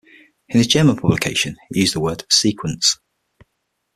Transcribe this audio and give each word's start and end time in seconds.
In 0.49 0.57
his 0.57 0.65
German 0.65 0.95
publication 0.95 1.57
he 1.71 1.81
used 1.81 1.93
the 1.93 1.99
word 1.99 2.23
"Sequenz". 2.27 2.97